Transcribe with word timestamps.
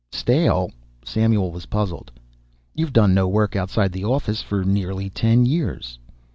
"Stale?" 0.11 0.71
Samuel 1.05 1.51
was 1.51 1.67
puzzled. 1.67 2.11
"You've 2.73 2.91
done 2.91 3.13
no 3.13 3.27
work 3.27 3.55
outside 3.55 3.91
the 3.91 4.03
office 4.05 4.41
for 4.41 4.63
nearly 4.63 5.11
ten 5.11 5.45
years?" 5.45 5.99